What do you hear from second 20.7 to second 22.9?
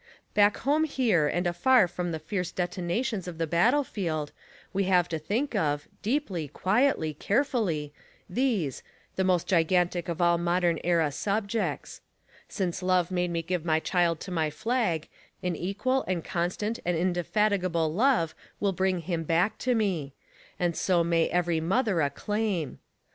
so may every mother acclaim.